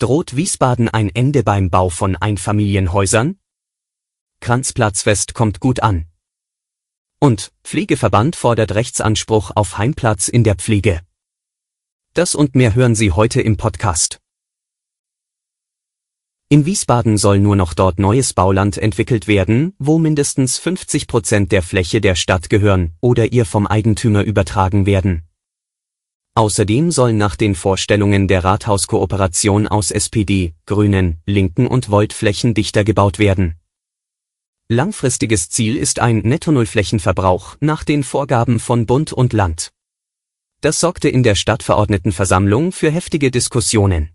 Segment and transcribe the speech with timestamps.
[0.00, 3.40] Droht Wiesbaden ein Ende beim Bau von Einfamilienhäusern?
[4.38, 6.06] Kranzplatzfest kommt gut an.
[7.18, 11.00] Und Pflegeverband fordert Rechtsanspruch auf Heimplatz in der Pflege.
[12.14, 14.20] Das und mehr hören Sie heute im Podcast.
[16.48, 21.64] In Wiesbaden soll nur noch dort neues Bauland entwickelt werden, wo mindestens 50 Prozent der
[21.64, 25.27] Fläche der Stadt gehören oder ihr vom Eigentümer übertragen werden.
[26.38, 33.18] Außerdem soll nach den Vorstellungen der Rathauskooperation aus SPD, Grünen, Linken und Volt flächendichter gebaut
[33.18, 33.56] werden.
[34.68, 39.72] Langfristiges Ziel ist ein Netto-Null-Flächenverbrauch nach den Vorgaben von Bund und Land.
[40.60, 44.10] Das sorgte in der Stadtverordnetenversammlung für heftige Diskussionen.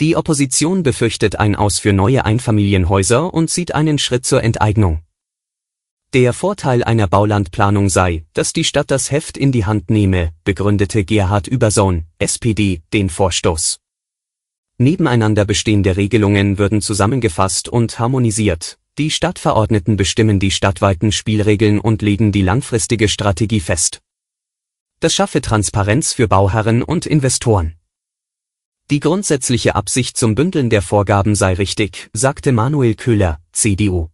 [0.00, 5.03] Die Opposition befürchtet ein Aus für neue Einfamilienhäuser und sieht einen Schritt zur Enteignung.
[6.14, 11.04] Der Vorteil einer Baulandplanung sei, dass die Stadt das Heft in die Hand nehme, begründete
[11.04, 13.80] Gerhard Übersohn, SPD, den Vorstoß.
[14.78, 18.78] Nebeneinander bestehende Regelungen würden zusammengefasst und harmonisiert.
[18.96, 24.00] Die Stadtverordneten bestimmen die stadtweiten Spielregeln und legen die langfristige Strategie fest.
[25.00, 27.74] Das schaffe Transparenz für Bauherren und Investoren.
[28.88, 34.13] Die grundsätzliche Absicht zum Bündeln der Vorgaben sei richtig, sagte Manuel Köhler, CDU.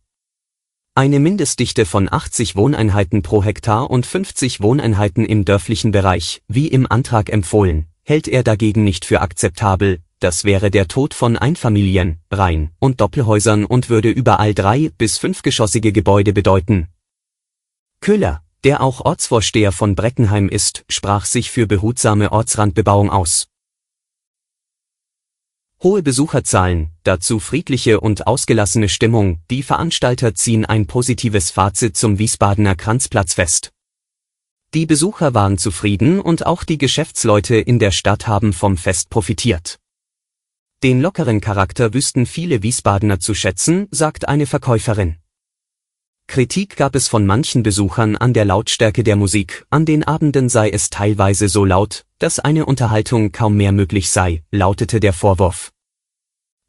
[1.00, 6.86] Eine Mindestdichte von 80 Wohneinheiten pro Hektar und 50 Wohneinheiten im dörflichen Bereich, wie im
[6.86, 12.72] Antrag empfohlen, hält er dagegen nicht für akzeptabel, das wäre der Tod von Einfamilien, Reihen
[12.80, 16.88] und Doppelhäusern und würde überall drei- bis fünfgeschossige Gebäude bedeuten.
[18.02, 23.49] Köhler, der auch Ortsvorsteher von Breckenheim ist, sprach sich für behutsame Ortsrandbebauung aus.
[25.82, 32.74] Hohe Besucherzahlen, dazu friedliche und ausgelassene Stimmung, die Veranstalter ziehen ein positives Fazit zum Wiesbadener
[32.74, 33.72] Kranzplatzfest.
[34.74, 39.78] Die Besucher waren zufrieden und auch die Geschäftsleute in der Stadt haben vom Fest profitiert.
[40.82, 45.16] Den lockeren Charakter wüssten viele Wiesbadener zu schätzen, sagt eine Verkäuferin.
[46.26, 50.68] Kritik gab es von manchen Besuchern an der Lautstärke der Musik, an den Abenden sei
[50.68, 55.72] es teilweise so laut, dass eine Unterhaltung kaum mehr möglich sei, lautete der Vorwurf.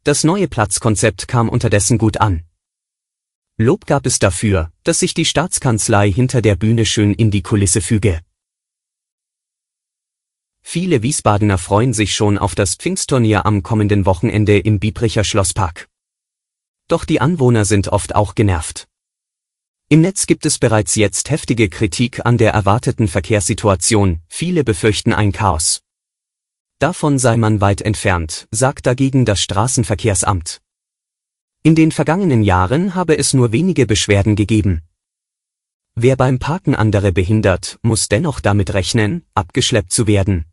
[0.02, 2.42] Das neue Platzkonzept kam unterdessen gut an.
[3.58, 7.82] Lob gab es dafür, dass sich die Staatskanzlei hinter der Bühne schön in die Kulisse
[7.82, 8.20] füge.
[10.62, 15.90] Viele Wiesbadener freuen sich schon auf das Pfingstturnier am kommenden Wochenende im Biebricher Schlosspark.
[16.88, 18.88] Doch die Anwohner sind oft auch genervt.
[19.92, 25.32] Im Netz gibt es bereits jetzt heftige Kritik an der erwarteten Verkehrssituation, viele befürchten ein
[25.32, 25.82] Chaos.
[26.78, 30.62] Davon sei man weit entfernt, sagt dagegen das Straßenverkehrsamt.
[31.62, 34.80] In den vergangenen Jahren habe es nur wenige Beschwerden gegeben.
[35.94, 40.46] Wer beim Parken andere behindert, muss dennoch damit rechnen, abgeschleppt zu werden.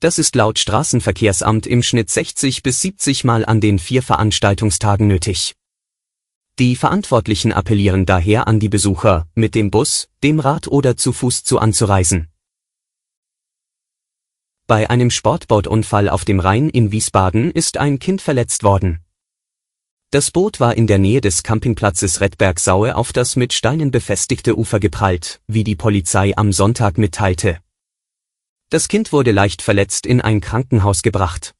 [0.00, 5.54] Das ist laut Straßenverkehrsamt im Schnitt 60 bis 70 Mal an den vier Veranstaltungstagen nötig.
[6.60, 11.42] Die Verantwortlichen appellieren daher an die Besucher, mit dem Bus, dem Rad oder zu Fuß
[11.42, 12.28] zu anzureisen.
[14.68, 19.00] Bei einem Sportbootunfall auf dem Rhein in Wiesbaden ist ein Kind verletzt worden.
[20.12, 24.78] Das Boot war in der Nähe des Campingplatzes Redbergsaue auf das mit Steinen befestigte Ufer
[24.78, 27.58] geprallt, wie die Polizei am Sonntag mitteilte.
[28.70, 31.56] Das Kind wurde leicht verletzt in ein Krankenhaus gebracht.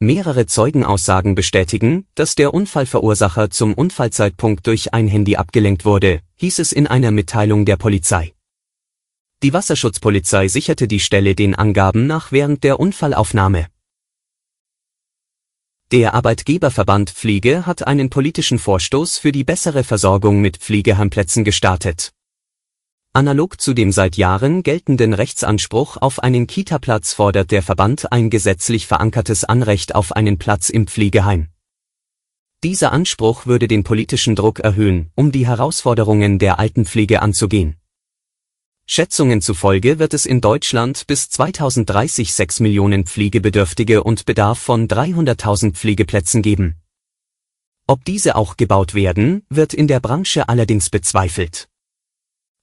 [0.00, 6.70] Mehrere Zeugenaussagen bestätigen, dass der Unfallverursacher zum Unfallzeitpunkt durch ein Handy abgelenkt wurde, hieß es
[6.70, 8.32] in einer Mitteilung der Polizei.
[9.42, 13.66] Die Wasserschutzpolizei sicherte die Stelle den Angaben nach während der Unfallaufnahme.
[15.90, 22.12] Der Arbeitgeberverband Pflege hat einen politischen Vorstoß für die bessere Versorgung mit Pflegeheimplätzen gestartet.
[23.18, 28.86] Analog zu dem seit Jahren geltenden Rechtsanspruch auf einen Kita-Platz fordert der Verband ein gesetzlich
[28.86, 31.48] verankertes Anrecht auf einen Platz im Pflegeheim.
[32.62, 37.74] Dieser Anspruch würde den politischen Druck erhöhen, um die Herausforderungen der Altenpflege anzugehen.
[38.86, 45.72] Schätzungen zufolge wird es in Deutschland bis 2030 6 Millionen Pflegebedürftige und Bedarf von 300.000
[45.72, 46.76] Pflegeplätzen geben.
[47.88, 51.68] Ob diese auch gebaut werden, wird in der Branche allerdings bezweifelt.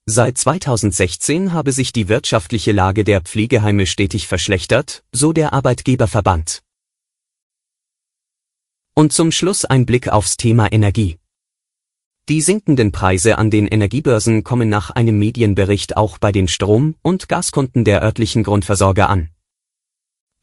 [0.08, 6.62] Seit 2016 habe sich die wirtschaftliche Lage der Pflegeheime stetig verschlechtert, so der Arbeitgeberverband.
[8.94, 11.18] Und zum Schluss ein Blick aufs Thema Energie.
[12.30, 17.28] Die sinkenden Preise an den Energiebörsen kommen nach einem Medienbericht auch bei den Strom- und
[17.28, 19.32] Gaskunden der örtlichen Grundversorger an.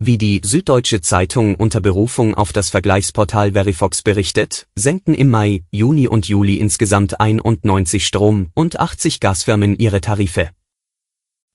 [0.04, 6.08] Wie die Süddeutsche Zeitung unter Berufung auf das Vergleichsportal Verifox berichtet, senken im Mai, Juni
[6.08, 10.50] und Juli insgesamt 91 Strom- und 80 Gasfirmen ihre Tarife.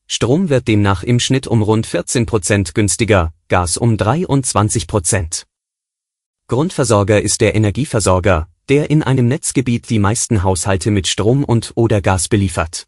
[0.08, 5.46] Strom wird demnach im Schnitt um rund 14 Prozent günstiger, Gas um 23 Prozent.
[6.48, 12.00] Grundversorger ist der Energieversorger, der in einem Netzgebiet die meisten Haushalte mit Strom und oder
[12.00, 12.88] Gas beliefert.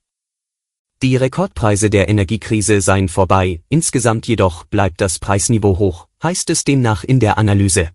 [1.01, 7.05] Die Rekordpreise der Energiekrise seien vorbei, insgesamt jedoch bleibt das Preisniveau hoch, heißt es demnach
[7.05, 7.91] in der Analyse.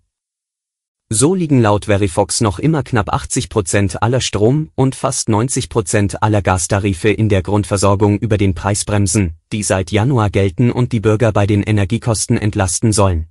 [1.07, 6.23] So liegen laut Verifox noch immer knapp 80 Prozent aller Strom- und fast 90 Prozent
[6.23, 11.31] aller Gastarife in der Grundversorgung über den Preisbremsen, die seit Januar gelten und die Bürger
[11.31, 13.27] bei den Energiekosten entlasten sollen.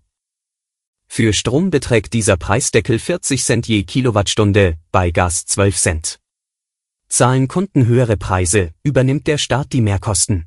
[1.09, 6.21] Für Strom beträgt dieser Preisdeckel 40 Cent je Kilowattstunde, bei Gas 12 Cent.
[7.17, 10.47] Zahlen Kunden höhere Preise, übernimmt der Staat die Mehrkosten.